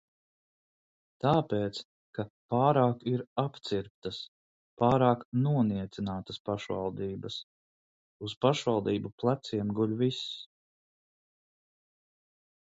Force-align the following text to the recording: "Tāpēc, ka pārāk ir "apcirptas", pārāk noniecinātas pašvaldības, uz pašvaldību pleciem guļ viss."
"Tāpēc, 1.25 1.81
ka 2.19 2.23
pārāk 2.53 3.03
ir 3.11 3.23
"apcirptas", 3.43 4.21
pārāk 4.83 5.27
noniecinātas 5.43 6.41
pašvaldības, 6.51 7.37
uz 8.29 8.37
pašvaldību 8.47 9.13
pleciem 9.25 9.77
guļ 9.81 9.95
viss." 10.03 10.25